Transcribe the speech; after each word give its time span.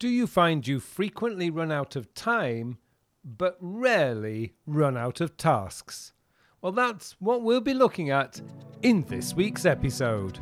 Do 0.00 0.08
you 0.08 0.26
find 0.26 0.66
you 0.66 0.80
frequently 0.80 1.50
run 1.50 1.70
out 1.70 1.94
of 1.94 2.14
time, 2.14 2.78
but 3.22 3.58
rarely 3.60 4.54
run 4.64 4.96
out 4.96 5.20
of 5.20 5.36
tasks? 5.36 6.14
Well, 6.62 6.72
that's 6.72 7.16
what 7.18 7.42
we'll 7.42 7.60
be 7.60 7.74
looking 7.74 8.08
at 8.08 8.40
in 8.80 9.02
this 9.02 9.34
week's 9.34 9.66
episode. 9.66 10.38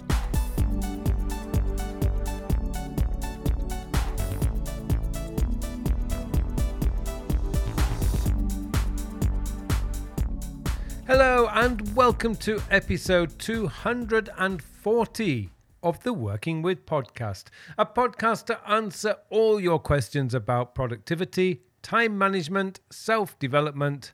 Hello, 11.09 11.49
and 11.53 11.97
welcome 11.97 12.37
to 12.37 12.63
episode 12.71 13.37
240 13.41 15.51
of 15.83 16.03
the 16.03 16.13
Working 16.13 16.63
With 16.63 16.87
podcast, 16.87 17.45
a 17.77 17.87
podcast 17.87 18.47
to 18.47 18.71
answer 18.71 19.17
all 19.31 19.61
your 19.61 19.79
questions 19.79 20.35
about 20.35 20.75
productivity, 20.75 21.63
time 21.83 22.19
management, 22.19 22.81
self 22.91 23.39
development, 23.39 24.13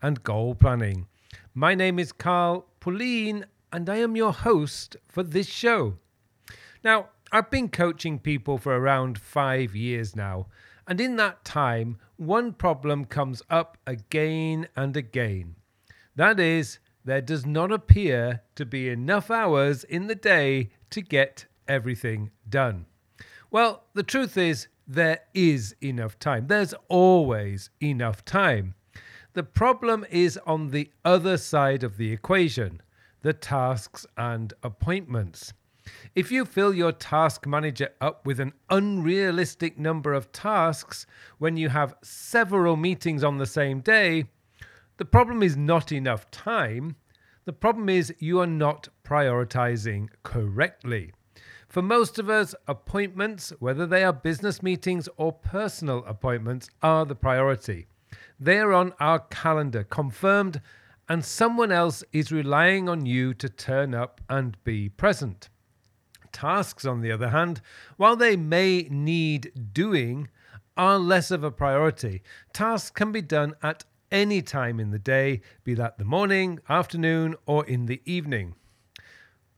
and 0.00 0.22
goal 0.22 0.54
planning. 0.54 1.06
My 1.54 1.74
name 1.74 1.98
is 1.98 2.12
Carl 2.12 2.66
Pullein, 2.80 3.44
and 3.72 3.88
I 3.88 3.96
am 3.96 4.16
your 4.16 4.32
host 4.32 4.96
for 5.08 5.22
this 5.22 5.46
show. 5.46 5.98
Now, 6.82 7.10
I've 7.32 7.50
been 7.50 7.68
coaching 7.68 8.18
people 8.18 8.58
for 8.58 8.76
around 8.76 9.18
five 9.18 9.74
years 9.74 10.14
now, 10.14 10.46
and 10.86 11.00
in 11.00 11.16
that 11.16 11.44
time, 11.44 11.98
one 12.16 12.52
problem 12.52 13.04
comes 13.04 13.42
up 13.50 13.76
again 13.86 14.68
and 14.76 14.96
again. 14.96 15.56
That 16.16 16.38
is, 16.38 16.78
there 17.04 17.20
does 17.20 17.44
not 17.44 17.70
appear 17.70 18.42
to 18.54 18.64
be 18.64 18.88
enough 18.88 19.30
hours 19.30 19.84
in 19.84 20.06
the 20.06 20.14
day 20.14 20.70
to 20.90 21.00
get 21.00 21.46
everything 21.68 22.30
done. 22.48 22.86
Well, 23.50 23.84
the 23.94 24.02
truth 24.02 24.36
is, 24.36 24.68
there 24.86 25.20
is 25.32 25.74
enough 25.82 26.18
time. 26.18 26.46
There's 26.46 26.74
always 26.88 27.70
enough 27.82 28.24
time. 28.24 28.74
The 29.34 29.42
problem 29.42 30.06
is 30.10 30.38
on 30.46 30.70
the 30.70 30.90
other 31.04 31.36
side 31.36 31.82
of 31.82 31.96
the 31.96 32.12
equation 32.12 32.80
the 33.22 33.32
tasks 33.32 34.04
and 34.18 34.52
appointments. 34.62 35.54
If 36.14 36.30
you 36.30 36.44
fill 36.44 36.74
your 36.74 36.92
task 36.92 37.46
manager 37.46 37.88
up 38.00 38.26
with 38.26 38.38
an 38.38 38.52
unrealistic 38.68 39.78
number 39.78 40.12
of 40.12 40.30
tasks 40.30 41.06
when 41.38 41.56
you 41.56 41.70
have 41.70 41.94
several 42.02 42.76
meetings 42.76 43.24
on 43.24 43.38
the 43.38 43.46
same 43.46 43.80
day, 43.80 44.26
the 44.98 45.04
problem 45.04 45.42
is 45.42 45.56
not 45.56 45.90
enough 45.90 46.30
time. 46.30 46.96
The 47.44 47.52
problem 47.52 47.90
is 47.90 48.14
you 48.18 48.40
are 48.40 48.46
not 48.46 48.88
prioritizing 49.04 50.08
correctly. 50.22 51.12
For 51.68 51.82
most 51.82 52.18
of 52.18 52.30
us, 52.30 52.54
appointments, 52.66 53.52
whether 53.58 53.86
they 53.86 54.02
are 54.02 54.12
business 54.12 54.62
meetings 54.62 55.08
or 55.16 55.32
personal 55.32 56.04
appointments, 56.06 56.70
are 56.82 57.04
the 57.04 57.14
priority. 57.14 57.86
They 58.40 58.58
are 58.58 58.72
on 58.72 58.94
our 58.98 59.18
calendar, 59.18 59.84
confirmed, 59.84 60.62
and 61.08 61.22
someone 61.22 61.70
else 61.70 62.02
is 62.12 62.32
relying 62.32 62.88
on 62.88 63.04
you 63.04 63.34
to 63.34 63.48
turn 63.48 63.94
up 63.94 64.22
and 64.28 64.56
be 64.64 64.88
present. 64.88 65.50
Tasks, 66.32 66.86
on 66.86 67.02
the 67.02 67.12
other 67.12 67.28
hand, 67.28 67.60
while 67.98 68.16
they 68.16 68.36
may 68.36 68.88
need 68.90 69.52
doing, 69.74 70.28
are 70.76 70.98
less 70.98 71.30
of 71.30 71.44
a 71.44 71.50
priority. 71.50 72.22
Tasks 72.52 72.90
can 72.90 73.12
be 73.12 73.22
done 73.22 73.54
at 73.62 73.84
any 74.14 74.40
time 74.40 74.78
in 74.78 74.92
the 74.92 74.98
day, 74.98 75.40
be 75.64 75.74
that 75.74 75.98
the 75.98 76.04
morning, 76.04 76.60
afternoon, 76.68 77.34
or 77.46 77.66
in 77.66 77.86
the 77.86 78.00
evening. 78.04 78.54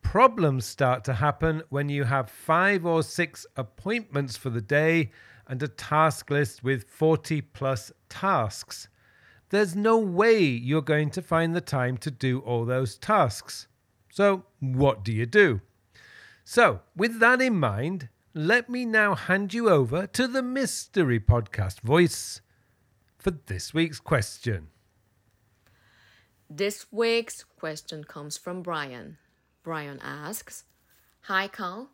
Problems 0.00 0.64
start 0.64 1.04
to 1.04 1.12
happen 1.12 1.62
when 1.68 1.90
you 1.90 2.04
have 2.04 2.30
five 2.30 2.86
or 2.86 3.02
six 3.02 3.44
appointments 3.54 4.34
for 4.38 4.48
the 4.48 4.62
day 4.62 5.10
and 5.46 5.62
a 5.62 5.68
task 5.68 6.30
list 6.30 6.64
with 6.64 6.84
40 6.84 7.42
plus 7.42 7.92
tasks. 8.08 8.88
There's 9.50 9.76
no 9.76 9.98
way 9.98 10.40
you're 10.42 10.80
going 10.80 11.10
to 11.10 11.22
find 11.22 11.54
the 11.54 11.60
time 11.60 11.98
to 11.98 12.10
do 12.10 12.38
all 12.40 12.64
those 12.64 12.96
tasks. 12.96 13.68
So, 14.10 14.44
what 14.60 15.04
do 15.04 15.12
you 15.12 15.26
do? 15.26 15.60
So, 16.44 16.80
with 16.96 17.20
that 17.20 17.42
in 17.42 17.60
mind, 17.60 18.08
let 18.32 18.70
me 18.70 18.86
now 18.86 19.16
hand 19.16 19.52
you 19.52 19.68
over 19.68 20.06
to 20.06 20.26
the 20.26 20.42
Mystery 20.42 21.20
Podcast 21.20 21.80
voice 21.80 22.40
for 23.26 23.32
this 23.46 23.74
week's 23.74 23.98
question. 23.98 24.68
This 26.48 26.86
week's 26.92 27.42
question 27.42 28.04
comes 28.04 28.36
from 28.36 28.62
Brian. 28.62 29.18
Brian 29.64 29.98
asks 30.00 30.62
Hi, 31.22 31.48
Carl. 31.48 31.90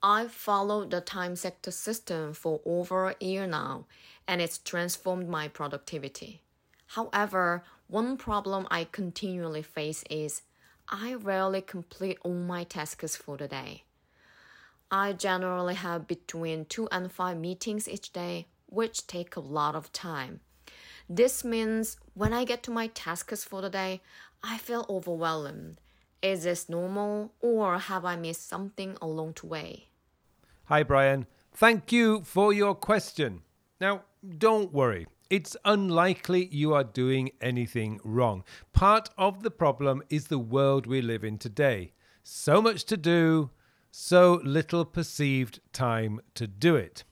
I've 0.00 0.30
followed 0.30 0.92
the 0.92 1.00
time 1.00 1.34
sector 1.34 1.72
system 1.72 2.34
for 2.34 2.60
over 2.64 3.08
a 3.08 3.16
year 3.18 3.48
now, 3.48 3.86
and 4.28 4.40
it's 4.40 4.58
transformed 4.58 5.28
my 5.28 5.48
productivity. 5.48 6.42
However, 6.86 7.64
one 7.88 8.16
problem 8.16 8.68
I 8.70 8.84
continually 8.84 9.62
face 9.62 10.04
is 10.08 10.42
I 10.88 11.14
rarely 11.14 11.62
complete 11.62 12.18
all 12.22 12.34
my 12.34 12.62
tasks 12.62 13.16
for 13.16 13.36
the 13.36 13.48
day. 13.48 13.82
I 14.92 15.14
generally 15.14 15.74
have 15.74 16.06
between 16.06 16.64
two 16.64 16.86
and 16.92 17.10
five 17.10 17.38
meetings 17.38 17.88
each 17.88 18.12
day, 18.12 18.46
which 18.66 19.08
take 19.08 19.34
a 19.34 19.40
lot 19.40 19.74
of 19.74 19.90
time. 19.92 20.42
This 21.08 21.44
means 21.44 21.96
when 22.14 22.32
I 22.32 22.44
get 22.44 22.62
to 22.64 22.70
my 22.70 22.88
tasks 22.88 23.44
for 23.44 23.62
the 23.62 23.70
day, 23.70 24.00
I 24.42 24.58
feel 24.58 24.84
overwhelmed. 24.88 25.80
Is 26.20 26.44
this 26.44 26.68
normal 26.68 27.32
or 27.40 27.78
have 27.78 28.04
I 28.04 28.16
missed 28.16 28.48
something 28.48 28.96
along 29.00 29.34
the 29.40 29.46
way? 29.46 29.88
Hi, 30.64 30.82
Brian. 30.82 31.26
Thank 31.52 31.92
you 31.92 32.22
for 32.24 32.52
your 32.52 32.74
question. 32.74 33.42
Now, 33.80 34.02
don't 34.38 34.72
worry. 34.72 35.06
It's 35.30 35.56
unlikely 35.64 36.48
you 36.52 36.74
are 36.74 36.84
doing 36.84 37.30
anything 37.40 38.00
wrong. 38.02 38.44
Part 38.72 39.10
of 39.16 39.42
the 39.42 39.50
problem 39.50 40.02
is 40.08 40.26
the 40.26 40.38
world 40.38 40.86
we 40.86 41.00
live 41.00 41.24
in 41.24 41.38
today. 41.38 41.92
So 42.22 42.60
much 42.60 42.84
to 42.86 42.96
do, 42.96 43.50
so 43.90 44.40
little 44.44 44.84
perceived 44.84 45.60
time 45.72 46.20
to 46.34 46.46
do 46.46 46.74
it. 46.74 47.04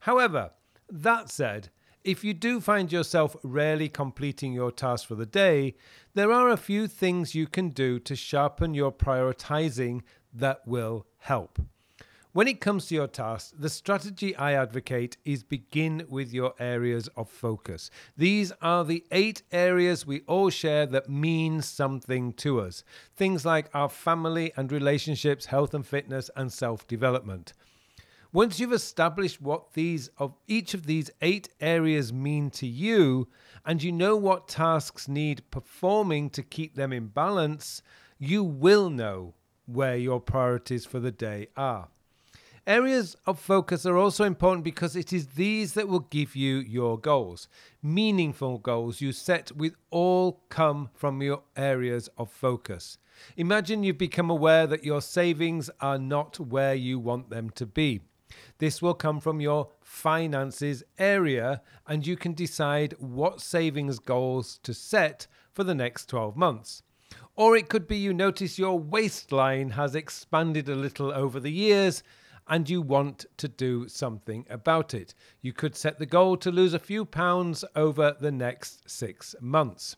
However, 0.00 0.52
that 0.88 1.30
said, 1.30 1.70
if 2.04 2.24
you 2.24 2.32
do 2.32 2.60
find 2.60 2.90
yourself 2.90 3.36
rarely 3.42 3.88
completing 3.88 4.52
your 4.52 4.70
tasks 4.72 5.06
for 5.06 5.14
the 5.14 5.26
day, 5.26 5.74
there 6.14 6.32
are 6.32 6.48
a 6.48 6.56
few 6.56 6.86
things 6.86 7.34
you 7.34 7.46
can 7.46 7.70
do 7.70 7.98
to 8.00 8.16
sharpen 8.16 8.74
your 8.74 8.92
prioritizing 8.92 10.02
that 10.32 10.66
will 10.66 11.06
help. 11.18 11.60
When 12.32 12.46
it 12.46 12.60
comes 12.60 12.86
to 12.86 12.94
your 12.94 13.08
tasks, 13.08 13.52
the 13.58 13.68
strategy 13.68 14.36
I 14.36 14.52
advocate 14.52 15.16
is 15.24 15.42
begin 15.42 16.06
with 16.08 16.32
your 16.32 16.54
areas 16.60 17.08
of 17.16 17.28
focus. 17.28 17.90
These 18.16 18.52
are 18.62 18.84
the 18.84 19.04
eight 19.10 19.42
areas 19.50 20.06
we 20.06 20.20
all 20.28 20.48
share 20.48 20.86
that 20.86 21.10
mean 21.10 21.60
something 21.60 22.32
to 22.34 22.60
us. 22.60 22.84
Things 23.16 23.44
like 23.44 23.68
our 23.74 23.88
family 23.88 24.52
and 24.56 24.70
relationships, 24.70 25.46
health 25.46 25.74
and 25.74 25.84
fitness, 25.84 26.30
and 26.36 26.52
self 26.52 26.86
development. 26.86 27.52
Once 28.32 28.60
you've 28.60 28.72
established 28.72 29.42
what 29.42 29.72
these 29.72 30.08
of 30.16 30.32
each 30.46 30.72
of 30.72 30.86
these 30.86 31.10
eight 31.20 31.48
areas 31.60 32.12
mean 32.12 32.48
to 32.48 32.64
you 32.64 33.26
and 33.66 33.82
you 33.82 33.90
know 33.90 34.16
what 34.16 34.46
tasks 34.46 35.08
need 35.08 35.42
performing 35.50 36.30
to 36.30 36.40
keep 36.40 36.76
them 36.76 36.92
in 36.92 37.08
balance, 37.08 37.82
you 38.20 38.44
will 38.44 38.88
know 38.88 39.34
where 39.66 39.96
your 39.96 40.20
priorities 40.20 40.86
for 40.86 41.00
the 41.00 41.10
day 41.10 41.48
are. 41.56 41.88
Areas 42.68 43.16
of 43.26 43.40
focus 43.40 43.84
are 43.84 43.96
also 43.96 44.22
important 44.22 44.62
because 44.62 44.94
it 44.94 45.12
is 45.12 45.28
these 45.28 45.72
that 45.72 45.88
will 45.88 46.06
give 46.10 46.36
you 46.36 46.58
your 46.58 46.96
goals. 46.98 47.48
Meaningful 47.82 48.58
goals 48.58 49.00
you 49.00 49.10
set 49.10 49.50
with 49.56 49.74
all 49.90 50.44
come 50.50 50.90
from 50.94 51.20
your 51.20 51.42
areas 51.56 52.08
of 52.16 52.30
focus. 52.30 52.98
Imagine 53.36 53.82
you've 53.82 53.98
become 53.98 54.30
aware 54.30 54.68
that 54.68 54.84
your 54.84 55.00
savings 55.00 55.68
are 55.80 55.98
not 55.98 56.38
where 56.38 56.74
you 56.74 57.00
want 57.00 57.30
them 57.30 57.50
to 57.50 57.66
be. 57.66 58.02
This 58.58 58.80
will 58.80 58.94
come 58.94 59.20
from 59.20 59.40
your 59.40 59.68
finances 59.82 60.82
area, 60.98 61.62
and 61.86 62.06
you 62.06 62.16
can 62.16 62.32
decide 62.34 62.94
what 62.98 63.40
savings 63.40 63.98
goals 63.98 64.58
to 64.62 64.74
set 64.74 65.26
for 65.52 65.64
the 65.64 65.74
next 65.74 66.06
12 66.06 66.36
months. 66.36 66.82
Or 67.36 67.56
it 67.56 67.68
could 67.68 67.86
be 67.86 67.96
you 67.96 68.12
notice 68.12 68.58
your 68.58 68.78
waistline 68.78 69.70
has 69.70 69.94
expanded 69.94 70.68
a 70.68 70.74
little 70.74 71.12
over 71.12 71.40
the 71.40 71.52
years 71.52 72.02
and 72.50 72.68
you 72.68 72.82
want 72.82 73.26
to 73.36 73.48
do 73.48 73.88
something 73.88 74.44
about 74.50 74.92
it. 74.92 75.14
You 75.40 75.52
could 75.52 75.76
set 75.76 75.98
the 75.98 76.06
goal 76.06 76.36
to 76.38 76.50
lose 76.50 76.74
a 76.74 76.78
few 76.78 77.04
pounds 77.04 77.64
over 77.76 78.16
the 78.20 78.32
next 78.32 78.90
six 78.90 79.34
months. 79.40 79.96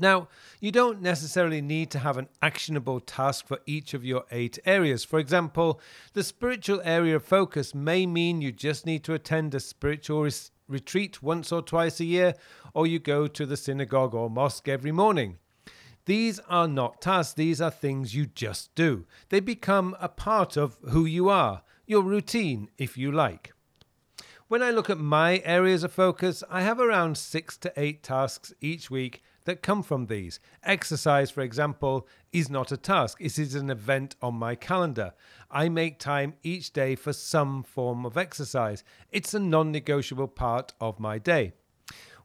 Now, 0.00 0.28
you 0.60 0.72
don't 0.72 1.02
necessarily 1.02 1.60
need 1.60 1.90
to 1.90 1.98
have 1.98 2.16
an 2.16 2.30
actionable 2.40 3.00
task 3.00 3.46
for 3.46 3.58
each 3.66 3.92
of 3.92 4.02
your 4.02 4.24
eight 4.30 4.58
areas. 4.64 5.04
For 5.04 5.18
example, 5.18 5.78
the 6.14 6.24
spiritual 6.24 6.80
area 6.84 7.16
of 7.16 7.24
focus 7.24 7.74
may 7.74 8.06
mean 8.06 8.40
you 8.40 8.50
just 8.50 8.86
need 8.86 9.04
to 9.04 9.12
attend 9.12 9.54
a 9.54 9.60
spiritual 9.60 10.22
res- 10.22 10.52
retreat 10.68 11.22
once 11.22 11.52
or 11.52 11.60
twice 11.60 12.00
a 12.00 12.06
year, 12.06 12.34
or 12.72 12.86
you 12.86 12.98
go 12.98 13.26
to 13.26 13.44
the 13.44 13.58
synagogue 13.58 14.14
or 14.14 14.30
mosque 14.30 14.68
every 14.68 14.90
morning. 14.90 15.36
These 16.06 16.40
are 16.48 16.66
not 16.66 17.02
tasks, 17.02 17.34
these 17.34 17.60
are 17.60 17.70
things 17.70 18.14
you 18.14 18.24
just 18.24 18.74
do. 18.74 19.04
They 19.28 19.40
become 19.40 19.94
a 20.00 20.08
part 20.08 20.56
of 20.56 20.78
who 20.88 21.04
you 21.04 21.28
are, 21.28 21.62
your 21.86 22.02
routine, 22.02 22.70
if 22.78 22.96
you 22.96 23.12
like. 23.12 23.52
When 24.48 24.62
I 24.62 24.70
look 24.70 24.88
at 24.88 24.98
my 24.98 25.42
areas 25.44 25.84
of 25.84 25.92
focus, 25.92 26.42
I 26.48 26.62
have 26.62 26.80
around 26.80 27.18
six 27.18 27.58
to 27.58 27.72
eight 27.76 28.02
tasks 28.02 28.54
each 28.62 28.90
week 28.90 29.22
that 29.44 29.62
come 29.62 29.82
from 29.82 30.06
these. 30.06 30.40
Exercise, 30.62 31.30
for 31.30 31.40
example, 31.40 32.06
is 32.32 32.50
not 32.50 32.72
a 32.72 32.76
task, 32.76 33.18
it 33.20 33.38
is 33.38 33.54
an 33.54 33.70
event 33.70 34.16
on 34.22 34.34
my 34.34 34.54
calendar. 34.54 35.12
I 35.50 35.68
make 35.68 35.98
time 35.98 36.34
each 36.42 36.72
day 36.72 36.94
for 36.94 37.12
some 37.12 37.62
form 37.62 38.06
of 38.06 38.16
exercise, 38.16 38.84
it's 39.10 39.34
a 39.34 39.40
non 39.40 39.72
negotiable 39.72 40.28
part 40.28 40.72
of 40.80 41.00
my 41.00 41.18
day. 41.18 41.52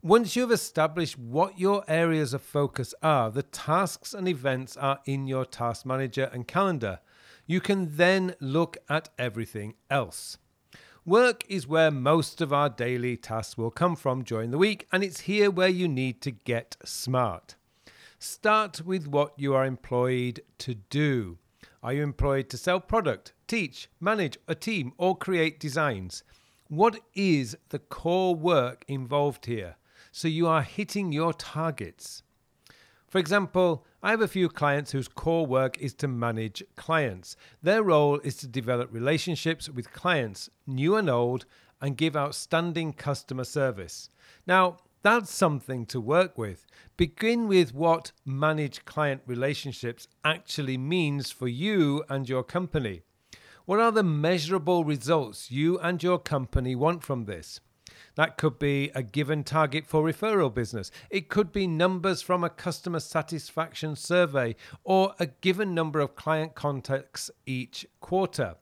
Once 0.06 0.36
you've 0.36 0.52
established 0.52 1.18
what 1.18 1.60
your 1.60 1.84
areas 1.88 2.32
of 2.32 2.42
focus 2.42 2.94
are, 3.02 3.32
the 3.32 3.42
tasks 3.42 4.14
and 4.14 4.28
events 4.28 4.78
are 4.78 5.00
in 5.06 5.26
your 5.26 5.46
task 5.46 5.84
manager 5.84 6.30
and 6.32 6.48
calendar. 6.48 7.00
You 7.48 7.60
can 7.60 7.96
then 7.98 8.36
look 8.40 8.78
at 8.88 9.10
everything 9.18 9.74
else. 9.90 10.38
Work 11.08 11.44
is 11.48 11.68
where 11.68 11.92
most 11.92 12.42
of 12.42 12.52
our 12.52 12.68
daily 12.68 13.16
tasks 13.16 13.60
will 13.60 13.70
come 13.70 13.96
from 13.96 14.24
during 14.24 14.50
the 14.50 14.58
week, 14.58 14.88
and 14.92 15.04
it's 15.04 15.22
here 15.22 15.52
where 15.52 15.70
you 15.70 15.88
need 15.88 16.20
to 16.24 16.32
get 16.32 16.78
smart. 16.84 17.54
Start 18.18 18.82
with 18.84 19.06
what 19.06 19.34
you 19.38 19.54
are 19.54 19.68
employed 19.68 20.42
to 20.58 20.74
do. 20.74 21.38
Are 21.84 21.94
you 21.94 22.02
employed 22.02 22.50
to 22.50 22.58
sell 22.58 22.80
product, 22.80 23.34
teach, 23.46 23.88
manage 24.00 24.40
a 24.48 24.56
team, 24.56 24.94
or 24.98 25.16
create 25.16 25.60
designs? 25.60 26.24
What 26.70 27.00
is 27.14 27.56
the 27.70 27.78
core 27.78 28.34
work 28.34 28.84
involved 28.88 29.46
here 29.46 29.76
so 30.12 30.28
you 30.28 30.48
are 30.48 30.64
hitting 30.64 31.12
your 31.12 31.34
targets? 31.34 32.24
For 33.16 33.20
example, 33.20 33.86
I 34.04 34.12
have 34.12 34.20
a 34.20 34.28
few 34.28 34.50
clients 34.50 34.92
whose 34.92 35.08
core 35.08 35.46
work 35.46 35.78
is 35.78 35.94
to 35.94 36.08
manage 36.10 36.62
clients. 36.76 37.38
Their 37.64 37.82
role 37.82 38.20
is 38.26 38.36
to 38.40 38.46
develop 38.46 38.92
relationships 38.92 39.70
with 39.70 39.94
clients, 39.94 40.50
new 40.68 40.98
and 40.98 41.10
old, 41.10 41.46
and 41.80 41.96
give 41.96 42.18
outstanding 42.18 42.92
customer 42.92 43.46
service. 43.46 44.10
Now, 44.46 44.80
that's 45.02 45.34
something 45.34 45.86
to 45.86 46.02
work 46.02 46.38
with. 46.38 46.66
Begin 46.98 47.48
with 47.48 47.74
what 47.74 48.12
manage 48.26 48.84
client 48.84 49.22
relationships 49.26 50.10
actually 50.26 50.78
means 50.78 51.32
for 51.32 51.48
you 51.48 52.04
and 52.10 52.28
your 52.28 52.44
company. 52.44 53.04
What 53.64 53.80
are 53.80 53.94
the 53.94 54.04
measurable 54.04 54.84
results 54.84 55.50
you 55.50 55.80
and 55.80 56.04
your 56.04 56.20
company 56.20 56.76
want 56.76 57.02
from 57.02 57.24
this? 57.24 57.62
That 58.16 58.38
could 58.38 58.58
be 58.58 58.92
a 58.96 59.04
given 59.04 59.44
target 59.44 59.86
for 59.86 60.02
referral 60.02 60.54
business. 60.54 60.90
It 61.10 61.30
could 61.30 61.52
be 61.52 61.68
numbers 61.68 62.22
from 62.22 62.44
a 62.44 62.50
customer 62.50 63.02
satisfaction 63.02 63.96
survey 63.96 64.56
or 64.84 65.14
a 65.20 65.28
given 65.28 65.76
number 65.76 66.00
of 66.00 66.16
client 66.16 66.56
contacts 66.56 67.30
each 67.46 67.86
quarter. 68.00 68.56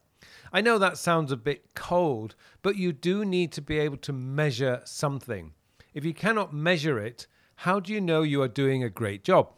I 0.52 0.60
know 0.60 0.78
that 0.78 0.98
sounds 0.98 1.30
a 1.30 1.36
bit 1.36 1.74
cold, 1.74 2.34
but 2.62 2.76
you 2.76 2.92
do 2.92 3.24
need 3.24 3.52
to 3.52 3.62
be 3.62 3.78
able 3.78 3.96
to 3.98 4.12
measure 4.12 4.80
something. 4.84 5.52
If 5.92 6.04
you 6.04 6.14
cannot 6.14 6.52
measure 6.52 6.98
it, 6.98 7.26
how 7.56 7.78
do 7.78 7.92
you 7.92 8.00
know 8.00 8.22
you 8.22 8.42
are 8.42 8.48
doing 8.48 8.82
a 8.82 8.90
great 8.90 9.22
job? 9.22 9.52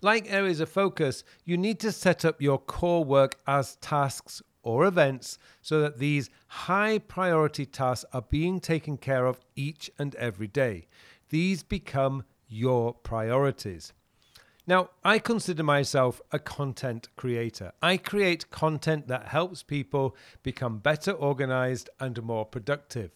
Like 0.00 0.32
areas 0.32 0.60
of 0.60 0.68
focus, 0.68 1.22
you 1.44 1.56
need 1.56 1.78
to 1.80 1.92
set 1.92 2.24
up 2.24 2.40
your 2.40 2.58
core 2.58 3.04
work 3.04 3.36
as 3.46 3.76
tasks 3.76 4.42
or 4.62 4.84
events 4.84 5.38
so 5.62 5.80
that 5.80 5.98
these 5.98 6.30
high 6.48 6.98
priority 6.98 7.66
tasks 7.66 8.04
are 8.12 8.22
being 8.22 8.60
taken 8.60 8.96
care 8.96 9.26
of 9.26 9.40
each 9.56 9.90
and 9.98 10.14
every 10.16 10.46
day. 10.46 10.86
These 11.30 11.62
become 11.62 12.24
your 12.48 12.94
priorities. 12.94 13.92
Now, 14.66 14.90
I 15.02 15.18
consider 15.18 15.62
myself 15.62 16.20
a 16.30 16.38
content 16.38 17.08
creator. 17.16 17.72
I 17.82 17.96
create 17.96 18.50
content 18.50 19.08
that 19.08 19.28
helps 19.28 19.62
people 19.62 20.16
become 20.42 20.78
better 20.78 21.12
organized 21.12 21.88
and 21.98 22.22
more 22.22 22.44
productive. 22.44 23.10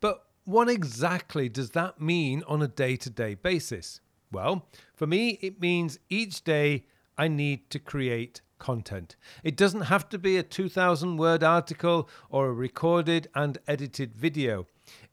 But 0.00 0.24
what 0.44 0.68
exactly 0.68 1.48
does 1.48 1.70
that 1.70 2.00
mean 2.00 2.42
on 2.46 2.62
a 2.62 2.68
day 2.68 2.96
to 2.96 3.10
day 3.10 3.34
basis? 3.34 4.00
Well, 4.32 4.66
for 4.94 5.06
me, 5.06 5.38
it 5.40 5.60
means 5.60 5.98
each 6.08 6.42
day 6.44 6.86
I 7.16 7.28
need 7.28 7.70
to 7.70 7.78
create 7.78 8.40
content. 8.58 9.16
It 9.42 9.56
doesn't 9.56 9.82
have 9.82 10.08
to 10.10 10.18
be 10.18 10.36
a 10.36 10.42
2,000 10.42 11.16
word 11.16 11.42
article 11.42 12.08
or 12.28 12.48
a 12.48 12.52
recorded 12.52 13.28
and 13.34 13.58
edited 13.66 14.14
video. 14.14 14.66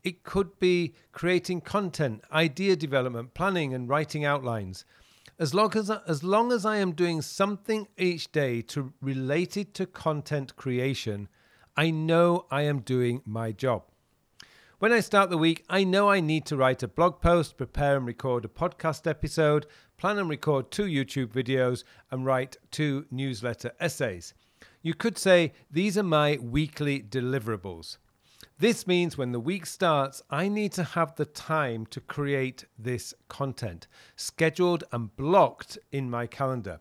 It 0.04 0.24
could 0.24 0.60
be 0.60 0.96
creating 1.12 1.62
content, 1.62 2.24
idea 2.32 2.76
development, 2.76 3.34
planning, 3.34 3.74
and 3.74 3.88
writing 3.88 4.26
outlines. 4.26 4.86
As 5.40 5.54
long 5.54 5.76
as, 5.76 5.90
as 5.90 6.24
long 6.24 6.52
as 6.52 6.66
I 6.66 6.78
am 6.78 6.92
doing 6.92 7.22
something 7.22 7.88
each 7.98 8.32
day 8.32 8.62
to 8.64 8.94
related 9.02 9.74
to 9.76 9.86
content 9.86 10.56
creation, 10.56 11.30
I 11.76 11.90
know 11.90 12.46
I 12.52 12.64
am 12.64 12.82
doing 12.82 13.22
my 13.26 13.52
job. 13.52 13.84
When 14.82 14.92
I 14.92 15.00
start 15.00 15.30
the 15.30 15.38
week, 15.38 15.64
I 15.70 15.84
know 15.84 16.10
I 16.10 16.22
need 16.22 16.48
to 16.48 16.58
write 16.58 16.82
a 16.82 16.88
blog 16.88 17.22
post, 17.22 17.56
prepare 17.56 17.98
and 17.98 18.06
record 18.06 18.46
a 18.46 18.48
podcast 18.48 19.06
episode, 19.06 19.68
plan 20.02 20.18
and 20.18 20.28
record 20.28 20.72
two 20.72 20.86
YouTube 20.86 21.28
videos, 21.28 21.84
and 22.10 22.26
write 22.26 22.58
two 22.72 23.06
newsletter 23.12 23.72
essays. 23.80 24.34
You 24.82 24.96
could 24.96 25.16
say 25.16 25.54
these 25.70 25.96
are 25.96 26.02
my 26.02 26.40
weekly 26.42 27.00
deliverables. 27.00 27.98
This 28.58 28.88
means 28.88 29.16
when 29.16 29.32
the 29.32 29.40
week 29.40 29.68
starts, 29.68 30.24
I 30.32 30.48
need 30.48 30.72
to 30.72 30.84
have 30.84 31.16
the 31.16 31.26
time 31.26 31.86
to 31.92 32.02
create 32.02 32.66
this 32.80 33.14
content, 33.28 33.86
scheduled 34.16 34.84
and 34.92 35.16
blocked 35.16 35.78
in 35.92 36.10
my 36.10 36.26
calendar. 36.26 36.80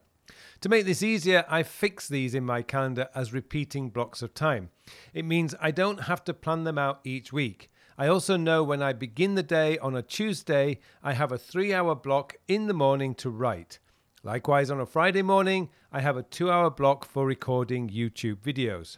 To 0.63 0.71
make 0.71 0.87
this 0.87 1.03
easier, 1.03 1.45
I 1.47 1.63
fix 1.63 2.09
these 2.09 2.35
in 2.35 2.47
my 2.47 2.63
calendar 2.63 3.11
as 3.15 3.35
repeating 3.35 3.91
blocks 3.91 4.23
of 4.23 4.33
time. 4.33 4.71
It 5.13 5.27
means 5.27 5.55
I 5.61 5.73
don't 5.73 6.05
have 6.05 6.25
to 6.25 6.33
plan 6.33 6.65
them 6.65 6.79
out 6.79 7.01
each 7.05 7.35
week. 7.35 7.70
I 8.01 8.09
also 8.09 8.39
know 8.39 8.65
when 8.65 8.83
I 8.83 8.95
begin 8.95 9.35
the 9.35 9.43
day 9.43 9.77
on 9.77 9.95
a 9.95 10.01
Tuesday, 10.01 10.79
I 11.03 11.13
have 11.13 11.33
a 11.33 11.37
three 11.37 11.75
hour 11.75 11.95
block 11.95 12.35
in 12.49 12.67
the 12.67 12.73
morning 12.73 13.15
to 13.17 13.29
write. 13.29 13.79
Likewise, 14.23 14.71
on 14.71 14.81
a 14.81 14.87
Friday 14.87 15.21
morning, 15.21 15.69
I 15.93 16.01
have 16.01 16.17
a 16.17 16.23
two 16.23 16.51
hour 16.51 16.71
block 16.71 17.05
for 17.05 17.27
recording 17.27 17.91
YouTube 17.91 18.37
videos. 18.37 18.97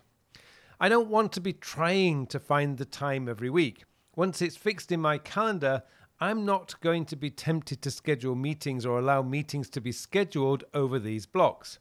I 0.78 0.88
don't 0.88 1.08
want 1.08 1.32
to 1.32 1.40
be 1.40 1.52
trying 1.52 2.28
to 2.28 2.38
find 2.38 2.78
the 2.78 2.84
time 2.84 3.28
every 3.28 3.50
week. 3.50 3.82
Once 4.14 4.40
it's 4.40 4.56
fixed 4.56 4.92
in 4.92 5.00
my 5.00 5.18
calendar, 5.18 5.82
I'm 6.20 6.44
not 6.44 6.80
going 6.80 7.04
to 7.06 7.16
be 7.16 7.28
tempted 7.28 7.82
to 7.82 7.90
schedule 7.90 8.36
meetings 8.36 8.86
or 8.86 9.00
allow 9.00 9.20
meetings 9.22 9.68
to 9.70 9.80
be 9.80 9.90
scheduled 9.90 10.62
over 10.74 11.00
these 11.00 11.26
blocks. 11.26 11.80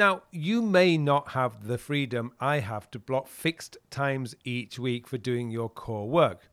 Now, 0.00 0.22
you 0.30 0.62
may 0.62 0.96
not 0.96 1.32
have 1.32 1.66
the 1.66 1.76
freedom 1.76 2.32
I 2.40 2.60
have 2.60 2.90
to 2.92 2.98
block 2.98 3.28
fixed 3.28 3.76
times 3.90 4.34
each 4.44 4.78
week 4.78 5.06
for 5.06 5.18
doing 5.18 5.50
your 5.50 5.68
core 5.68 6.08
work, 6.08 6.48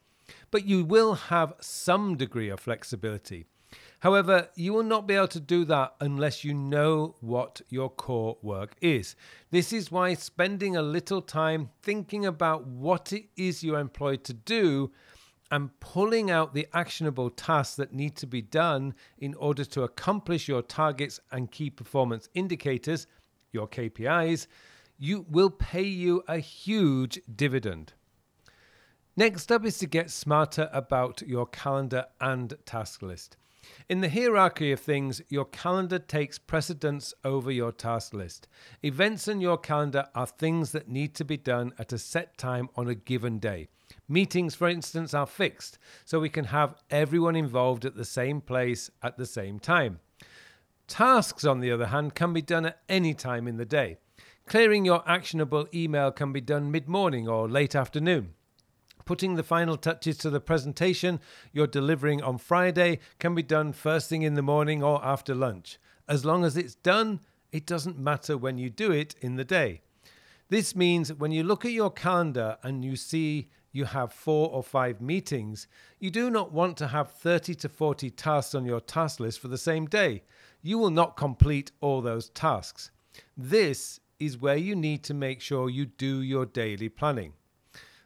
but 0.52 0.66
you 0.66 0.84
will 0.84 1.14
have 1.14 1.54
some 1.62 2.18
degree 2.18 2.50
of 2.50 2.60
flexibility. 2.60 3.46
However, 4.02 4.50
you 4.56 4.74
will 4.74 4.84
not 4.84 5.08
be 5.08 5.14
able 5.14 5.30
to 5.30 5.40
do 5.40 5.64
that 5.64 5.96
unless 6.02 6.44
you 6.44 6.54
know 6.54 7.16
what 7.22 7.62
your 7.70 7.90
core 7.90 8.38
work 8.42 8.76
is. 8.82 9.16
This 9.50 9.72
is 9.72 9.94
why 9.94 10.14
spending 10.16 10.76
a 10.76 10.82
little 10.82 11.22
time 11.22 11.70
thinking 11.82 12.26
about 12.26 12.68
what 12.68 13.14
it 13.14 13.30
is 13.38 13.64
you're 13.64 13.80
employed 13.80 14.26
to 14.26 14.34
do 14.34 14.92
and 15.52 15.80
pulling 15.80 16.30
out 16.30 16.54
the 16.54 16.68
actionable 16.74 17.30
tasks 17.30 17.78
that 17.78 17.94
need 17.94 18.18
to 18.18 18.28
be 18.28 18.42
done 18.42 18.94
in 19.20 19.34
order 19.36 19.64
to 19.64 19.84
accomplish 19.84 20.50
your 20.50 20.62
targets 20.62 21.22
and 21.32 21.50
key 21.50 21.70
performance 21.70 22.28
indicators 22.34 23.08
your 23.58 23.68
KPIs, 23.68 24.46
you 25.00 25.26
will 25.30 25.50
pay 25.50 25.84
you 25.84 26.24
a 26.28 26.38
huge 26.38 27.20
dividend. 27.34 27.94
Next 29.16 29.52
up 29.52 29.66
is 29.66 29.80
to 29.80 29.88
get 29.88 30.12
smarter 30.12 30.70
about 30.72 31.24
your 31.24 31.48
calendar 31.48 32.06
and 32.22 32.54
task 32.66 33.02
list. 33.02 33.36
In 33.90 34.02
the 34.02 34.10
hierarchy 34.10 34.72
of 34.72 34.80
things, 34.80 35.22
your 35.28 35.46
calendar 35.46 35.98
takes 35.98 36.38
precedence 36.38 37.16
over 37.24 37.52
your 37.52 37.72
task 37.72 38.14
list. 38.14 38.48
Events 38.84 39.28
in 39.28 39.42
your 39.42 39.58
calendar 39.58 40.08
are 40.14 40.28
things 40.28 40.72
that 40.72 40.88
need 40.88 41.16
to 41.16 41.26
be 41.26 41.36
done 41.36 41.74
at 41.80 41.92
a 41.92 41.98
set 41.98 42.38
time 42.38 42.70
on 42.76 42.88
a 42.88 42.96
given 42.96 43.40
day. 43.40 43.70
Meetings, 44.08 44.54
for 44.54 44.70
instance, 44.70 45.14
are 45.14 45.26
fixed, 45.26 45.80
so 46.06 46.20
we 46.20 46.30
can 46.30 46.46
have 46.46 46.76
everyone 46.92 47.36
involved 47.36 47.86
at 47.86 47.96
the 47.96 48.06
same 48.06 48.40
place 48.40 48.92
at 49.02 49.18
the 49.18 49.26
same 49.26 49.60
time. 49.60 50.00
Tasks, 50.88 51.44
on 51.44 51.60
the 51.60 51.72
other 51.72 51.88
hand, 51.88 52.16
can 52.16 52.34
be 52.34 52.42
done 52.42 52.66
at 52.66 52.80
any 52.88 53.14
time 53.14 53.48
in 53.48 53.58
the 53.58 53.66
day. 53.66 53.98
Clearing 54.48 54.86
your 54.86 55.04
actionable 55.06 55.68
email 55.74 56.12
can 56.12 56.32
be 56.32 56.40
done 56.40 56.72
mid 56.72 56.88
morning 56.88 57.28
or 57.28 57.50
late 57.50 57.76
afternoon. 57.76 58.34
Putting 59.04 59.36
the 59.36 59.44
final 59.44 59.76
touches 59.76 60.18
to 60.20 60.30
the 60.30 60.40
presentation 60.40 61.20
you're 61.52 61.68
delivering 61.68 62.24
on 62.24 62.38
Friday 62.38 63.00
can 63.20 63.36
be 63.36 63.44
done 63.44 63.74
first 63.74 64.10
thing 64.10 64.22
in 64.22 64.36
the 64.36 64.42
morning 64.42 64.82
or 64.82 65.04
after 65.04 65.36
lunch. 65.36 65.78
As 66.08 66.24
long 66.24 66.46
as 66.46 66.56
it's 66.56 66.76
done, 66.76 67.20
it 67.52 67.66
doesn't 67.66 68.00
matter 68.00 68.38
when 68.38 68.58
you 68.58 68.70
do 68.70 68.92
it 68.92 69.16
in 69.22 69.36
the 69.36 69.46
day. 69.46 69.82
This 70.50 70.76
means 70.76 71.14
when 71.14 71.32
you 71.32 71.44
look 71.44 71.66
at 71.66 71.72
your 71.72 71.92
calendar 71.92 72.58
and 72.64 72.86
you 72.86 72.96
see 72.96 73.50
you 73.74 73.84
have 73.84 74.14
four 74.14 74.50
or 74.50 74.64
five 74.64 75.02
meetings, 75.02 75.68
you 76.00 76.10
do 76.10 76.30
not 76.30 76.54
want 76.54 76.78
to 76.78 76.88
have 76.88 77.12
30 77.12 77.56
to 77.56 77.70
40 77.70 78.10
tasks 78.12 78.56
on 78.56 78.66
your 78.66 78.80
task 78.80 79.20
list 79.20 79.40
for 79.42 79.50
the 79.50 79.58
same 79.58 79.86
day 79.86 80.24
you 80.62 80.78
will 80.78 80.90
not 80.90 81.18
complete 81.18 81.72
all 81.82 82.02
those 82.02 82.30
tasks. 82.30 82.92
This 83.36 84.00
is 84.20 84.38
where 84.38 84.58
you 84.58 84.76
need 84.76 85.04
to 85.04 85.14
make 85.14 85.42
sure 85.42 85.70
you 85.70 85.86
do 85.86 86.22
your 86.22 86.46
daily 86.46 86.90
planning. 86.90 87.34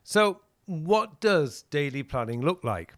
So, 0.03 0.41
what 0.65 1.19
does 1.19 1.63
daily 1.63 2.03
planning 2.03 2.41
look 2.41 2.63
like? 2.63 2.93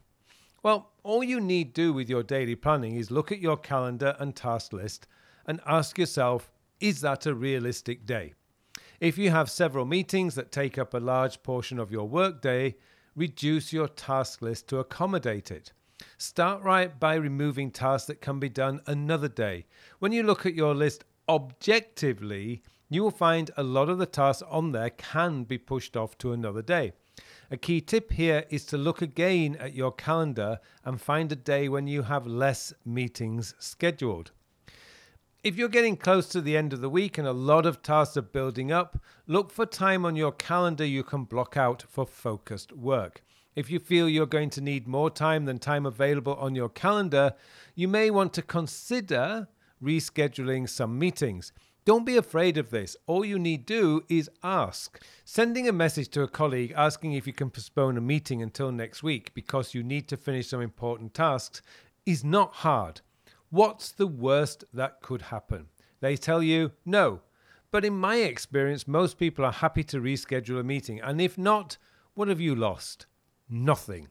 Well, 0.64 0.92
all 1.04 1.24
you 1.24 1.40
need 1.40 1.76
to 1.76 1.82
do 1.82 1.94
with 1.94 2.10
your 2.10 2.24
daily 2.24 2.56
planning 2.56 2.96
is 2.96 3.12
look 3.12 3.32
at 3.32 3.40
your 3.40 3.58
calendar 3.58 4.16
and 4.20 4.36
task 4.36 4.74
list 4.74 5.08
and 5.46 5.60
ask 5.66 5.98
yourself, 5.98 6.52
is 6.80 7.02
that 7.02 7.26
a 7.26 7.34
realistic 7.34 8.06
day? 8.06 8.34
If 9.00 9.18
you 9.18 9.32
have 9.32 9.52
several 9.52 9.86
meetings 9.86 10.36
that 10.36 10.52
take 10.52 10.78
up 10.78 10.94
a 10.94 11.00
large 11.00 11.44
portion 11.44 11.80
of 11.80 11.92
your 11.92 12.08
workday, 12.08 12.76
reduce 13.16 13.74
your 13.74 13.88
task 13.88 14.42
list 14.42 14.68
to 14.70 14.80
accommodate 14.80 15.52
it. 15.52 15.74
Start 16.18 16.62
right 16.64 17.00
by 17.00 17.16
removing 17.16 17.72
tasks 17.72 18.08
that 18.08 18.22
can 18.22 18.40
be 18.40 18.50
done 18.50 18.82
another 18.86 19.28
day. 19.28 19.66
When 20.00 20.12
you 20.12 20.24
look 20.24 20.46
at 20.46 20.54
your 20.54 20.76
list 20.76 21.06
objectively, 21.28 22.62
you 22.90 23.04
will 23.04 23.12
find 23.12 23.50
a 23.58 23.64
lot 23.64 23.90
of 23.90 23.98
the 23.98 24.06
tasks 24.06 24.44
on 24.50 24.72
there 24.72 24.92
can 24.92 25.44
be 25.44 25.58
pushed 25.58 25.98
off 25.98 26.18
to 26.20 26.32
another 26.32 26.62
day. 26.62 26.94
A 27.50 27.58
key 27.58 27.82
tip 27.82 28.12
here 28.12 28.46
is 28.50 28.66
to 28.66 28.78
look 28.78 29.02
again 29.02 29.56
at 29.60 29.74
your 29.74 29.92
calendar 29.92 30.60
and 30.86 31.02
find 31.02 31.32
a 31.32 31.36
day 31.36 31.70
when 31.70 31.88
you 31.88 32.04
have 32.04 32.26
less 32.26 32.74
meetings 32.86 33.54
scheduled. 33.60 34.32
If 35.44 35.58
you're 35.58 35.68
getting 35.68 35.98
close 35.98 36.30
to 36.30 36.42
the 36.42 36.56
end 36.56 36.72
of 36.72 36.82
the 36.82 36.90
week 36.90 37.18
and 37.18 37.28
a 37.28 37.34
lot 37.34 37.66
of 37.66 37.82
tasks 37.82 38.16
are 38.16 38.22
building 38.22 38.72
up, 38.72 38.98
look 39.28 39.52
for 39.52 39.66
time 39.66 40.06
on 40.06 40.16
your 40.16 40.32
calendar 40.32 40.86
you 40.86 41.04
can 41.04 41.26
block 41.26 41.58
out 41.58 41.84
for 41.90 42.06
focused 42.06 42.72
work. 42.72 43.22
If 43.56 43.70
you 43.70 43.80
feel 43.80 44.10
you're 44.10 44.26
going 44.26 44.50
to 44.52 44.62
need 44.62 44.88
more 44.88 45.10
time 45.10 45.46
than 45.46 45.60
time 45.60 45.86
available 45.86 46.36
on 46.36 46.56
your 46.56 46.70
calendar, 46.70 47.34
you 47.76 47.88
may 47.88 48.10
want 48.10 48.34
to 48.34 48.42
consider 48.42 49.48
rescheduling 49.82 50.68
some 50.68 50.98
meetings. 50.98 51.52
Don't 51.86 52.06
be 52.06 52.16
afraid 52.16 52.58
of 52.58 52.70
this. 52.70 52.96
All 53.08 53.26
you 53.26 53.38
need 53.38 53.68
to 53.68 53.74
do 53.74 54.04
is 54.08 54.30
ask. 54.42 55.04
Sending 55.26 55.68
a 55.68 55.74
message 55.74 56.08
to 56.10 56.22
a 56.22 56.28
colleague 56.28 56.74
asking 56.76 57.14
if 57.14 57.28
you 57.28 57.34
can 57.34 57.50
postpone 57.50 57.98
a 57.98 58.02
meeting 58.02 58.42
until 58.42 58.72
next 58.72 59.04
week 59.04 59.34
because 59.34 59.74
you 59.74 59.84
need 59.84 60.08
to 60.08 60.18
finish 60.18 60.48
some 60.48 60.62
important 60.62 61.14
tasks 61.14 61.62
is 62.06 62.24
not 62.24 62.54
hard. 62.56 63.02
What's 63.50 63.92
the 63.92 64.08
worst 64.08 64.64
that 64.74 65.02
could 65.02 65.24
happen? 65.24 65.68
They 66.00 66.16
tell 66.16 66.42
you 66.42 66.72
no. 66.86 67.22
But 67.70 67.86
in 67.86 67.94
my 67.94 68.16
experience, 68.16 68.88
most 68.88 69.18
people 69.18 69.44
are 69.46 69.52
happy 69.52 69.84
to 69.86 70.00
reschedule 70.00 70.60
a 70.60 70.64
meeting. 70.64 71.02
And 71.02 71.20
if 71.20 71.38
not, 71.38 71.78
what 72.14 72.30
have 72.30 72.40
you 72.40 72.56
lost? 72.56 73.08
Nothing. 73.54 74.08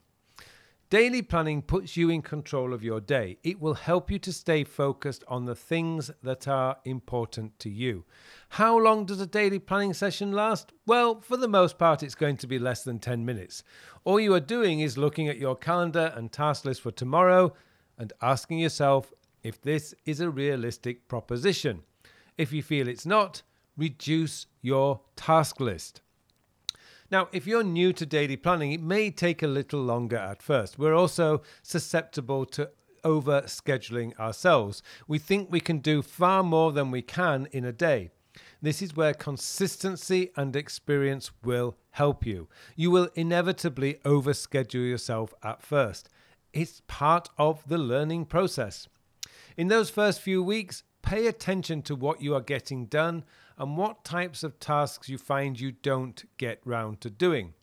Daily 0.88 1.20
planning 1.20 1.62
puts 1.62 1.96
you 1.96 2.08
in 2.10 2.22
control 2.22 2.72
of 2.72 2.84
your 2.84 3.00
day. 3.00 3.38
It 3.42 3.60
will 3.60 3.74
help 3.74 4.08
you 4.08 4.20
to 4.20 4.32
stay 4.32 4.62
focused 4.62 5.24
on 5.26 5.46
the 5.46 5.56
things 5.56 6.12
that 6.22 6.46
are 6.46 6.76
important 6.84 7.58
to 7.58 7.68
you. 7.68 8.04
How 8.50 8.78
long 8.78 9.04
does 9.04 9.20
a 9.20 9.26
daily 9.26 9.58
planning 9.58 9.94
session 9.94 10.30
last? 10.30 10.72
Well, 10.86 11.20
for 11.20 11.36
the 11.36 11.48
most 11.48 11.76
part, 11.76 12.04
it's 12.04 12.14
going 12.14 12.36
to 12.36 12.46
be 12.46 12.60
less 12.60 12.84
than 12.84 13.00
10 13.00 13.24
minutes. 13.24 13.64
All 14.04 14.20
you 14.20 14.32
are 14.32 14.38
doing 14.38 14.78
is 14.78 14.96
looking 14.96 15.26
at 15.26 15.38
your 15.38 15.56
calendar 15.56 16.12
and 16.14 16.30
task 16.30 16.64
list 16.64 16.80
for 16.80 16.92
tomorrow 16.92 17.52
and 17.98 18.12
asking 18.22 18.60
yourself 18.60 19.12
if 19.42 19.60
this 19.60 19.92
is 20.04 20.20
a 20.20 20.30
realistic 20.30 21.08
proposition. 21.08 21.82
If 22.38 22.52
you 22.52 22.62
feel 22.62 22.86
it's 22.86 23.06
not, 23.06 23.42
reduce 23.76 24.46
your 24.60 25.00
task 25.16 25.58
list. 25.58 26.00
Now, 27.12 27.28
if 27.30 27.46
you're 27.46 27.62
new 27.62 27.92
to 27.92 28.06
daily 28.06 28.36
planning, 28.36 28.72
it 28.72 28.80
may 28.80 29.10
take 29.10 29.42
a 29.42 29.46
little 29.46 29.82
longer 29.82 30.16
at 30.16 30.40
first. 30.40 30.78
We're 30.78 30.94
also 30.94 31.42
susceptible 31.62 32.46
to 32.46 32.70
over 33.04 33.42
scheduling 33.42 34.18
ourselves. 34.18 34.82
We 35.06 35.18
think 35.18 35.52
we 35.52 35.60
can 35.60 35.80
do 35.80 36.00
far 36.00 36.42
more 36.42 36.72
than 36.72 36.90
we 36.90 37.02
can 37.02 37.48
in 37.52 37.66
a 37.66 37.72
day. 37.72 38.12
This 38.62 38.80
is 38.80 38.96
where 38.96 39.12
consistency 39.12 40.30
and 40.38 40.56
experience 40.56 41.30
will 41.44 41.76
help 41.90 42.24
you. 42.24 42.48
You 42.76 42.90
will 42.90 43.10
inevitably 43.14 44.00
overschedule 44.06 44.88
yourself 44.88 45.34
at 45.42 45.60
first. 45.60 46.08
It's 46.54 46.80
part 46.86 47.28
of 47.36 47.68
the 47.68 47.76
learning 47.76 48.24
process. 48.24 48.88
In 49.58 49.68
those 49.68 49.90
first 49.90 50.22
few 50.22 50.42
weeks, 50.42 50.82
pay 51.02 51.26
attention 51.26 51.82
to 51.82 51.94
what 51.94 52.22
you 52.22 52.34
are 52.34 52.40
getting 52.40 52.86
done 52.86 53.24
and 53.58 53.76
what 53.76 54.04
types 54.04 54.42
of 54.42 54.58
tasks 54.58 55.08
you 55.08 55.18
find 55.18 55.60
you 55.60 55.72
don't 55.72 56.24
get 56.38 56.60
round 56.64 57.00
to 57.02 57.10
doing. 57.10 57.54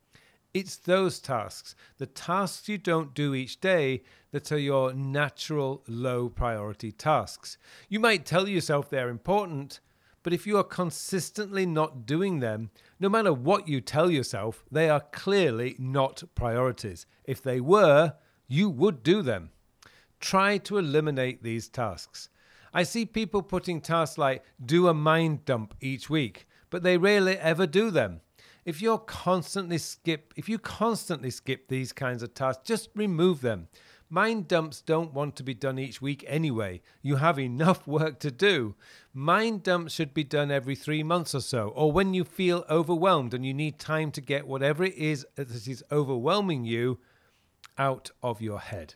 It's 0.53 0.77
those 0.77 1.19
tasks, 1.19 1.75
the 1.98 2.08
tasks 2.08 2.67
you 2.67 2.77
don't 2.77 3.13
do 3.13 3.36
each 3.36 3.62
day, 3.62 4.03
that 4.31 4.51
are 4.51 4.60
your 4.60 4.93
natural 4.93 5.84
low 5.88 6.29
priority 6.29 6.91
tasks. 6.91 7.58
You 7.88 8.00
might 8.00 8.25
tell 8.25 8.48
yourself 8.48 8.89
they're 8.89 9.10
important, 9.10 9.79
but 10.24 10.34
if 10.34 10.48
you 10.48 10.58
are 10.58 10.63
consistently 10.63 11.65
not 11.65 12.05
doing 12.05 12.39
them, 12.39 12.72
no 13.00 13.10
matter 13.10 13.31
what 13.31 13.67
you 13.67 13.79
tell 13.79 14.10
yourself, 14.10 14.65
they 14.72 14.89
are 14.89 15.00
clearly 15.12 15.75
not 15.77 16.24
priorities. 16.36 17.05
If 17.25 17.41
they 17.41 17.62
were, 17.62 18.13
you 18.48 18.69
would 18.69 19.03
do 19.03 19.22
them. 19.22 19.51
Try 20.19 20.58
to 20.60 20.77
eliminate 20.77 21.43
these 21.43 21.69
tasks. 21.69 22.29
I 22.74 22.84
see 22.84 23.06
people 23.06 23.42
putting 23.42 23.82
tasks 23.82 24.18
like 24.18 24.44
do 24.64 24.88
a 24.88 24.94
mind 24.94 25.46
dump 25.46 25.74
each 25.82 26.10
week, 26.10 26.48
but 26.70 26.84
they 26.84 26.98
rarely 26.98 27.38
ever 27.38 27.66
do 27.66 27.92
them. 27.92 28.22
If 28.66 28.82
you're 28.82 29.00
constantly 29.00 29.78
skip 29.78 30.34
if 30.36 30.48
you 30.48 30.60
constantly 30.60 31.32
skip 31.32 31.68
these 31.68 31.92
kinds 31.92 32.22
of 32.22 32.34
tasks, 32.34 32.64
just 32.66 32.90
remove 32.96 33.42
them. 33.42 33.68
Mind 34.12 34.48
dumps 34.48 34.82
don't 34.82 35.14
want 35.14 35.36
to 35.36 35.44
be 35.44 35.54
done 35.54 35.78
each 35.78 36.02
week 36.02 36.26
anyway. 36.28 36.82
You 37.04 37.18
have 37.18 37.38
enough 37.38 37.86
work 37.98 38.20
to 38.22 38.32
do. 38.32 38.76
Mind 39.14 39.62
dumps 39.62 39.94
should 39.94 40.16
be 40.16 40.24
done 40.24 40.50
every 40.50 40.76
three 40.76 41.04
months 41.04 41.36
or 41.36 41.42
so, 41.42 41.70
or 41.70 41.92
when 41.92 42.16
you 42.16 42.24
feel 42.24 42.66
overwhelmed 42.70 43.36
and 43.36 43.46
you 43.46 43.54
need 43.54 43.78
time 43.78 44.12
to 44.12 44.22
get 44.22 44.48
whatever 44.48 44.84
it 44.84 44.96
is 44.96 45.28
that 45.36 45.50
is 45.68 45.84
overwhelming 45.92 46.66
you 46.66 47.00
out 47.78 48.10
of 48.24 48.42
your 48.42 48.60
head. 48.60 48.96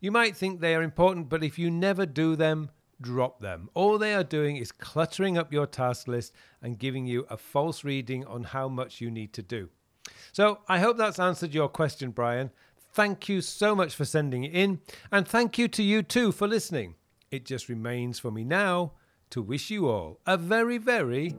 You 0.00 0.10
might 0.10 0.36
think 0.36 0.60
they 0.60 0.74
are 0.74 0.82
important, 0.82 1.28
but 1.28 1.44
if 1.44 1.56
you 1.56 1.70
never 1.70 2.04
do 2.04 2.34
them, 2.34 2.70
drop 3.02 3.40
them. 3.40 3.68
All 3.74 3.98
they 3.98 4.14
are 4.14 4.24
doing 4.24 4.56
is 4.56 4.72
cluttering 4.72 5.36
up 5.36 5.52
your 5.52 5.66
task 5.66 6.08
list 6.08 6.32
and 6.62 6.78
giving 6.78 7.06
you 7.06 7.26
a 7.28 7.36
false 7.36 7.84
reading 7.84 8.24
on 8.24 8.44
how 8.44 8.68
much 8.68 9.00
you 9.00 9.10
need 9.10 9.32
to 9.34 9.42
do. 9.42 9.68
So 10.32 10.60
I 10.68 10.78
hope 10.78 10.96
that's 10.96 11.18
answered 11.18 11.52
your 11.52 11.68
question, 11.68 12.10
Brian. 12.10 12.50
Thank 12.94 13.28
you 13.28 13.40
so 13.40 13.74
much 13.74 13.94
for 13.94 14.04
sending 14.04 14.44
it 14.44 14.52
in, 14.52 14.80
and 15.10 15.26
thank 15.26 15.58
you 15.58 15.66
to 15.68 15.82
you 15.82 16.02
too 16.02 16.30
for 16.30 16.46
listening. 16.46 16.94
It 17.30 17.46
just 17.46 17.68
remains 17.68 18.18
for 18.18 18.30
me 18.30 18.44
now 18.44 18.92
to 19.30 19.40
wish 19.40 19.70
you 19.70 19.88
all 19.88 20.20
a 20.26 20.36
very, 20.36 20.76
very 20.76 21.34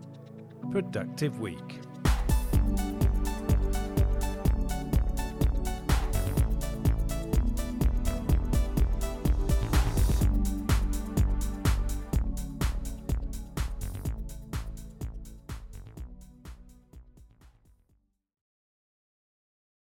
productive 0.72 1.40
week. 1.40 1.93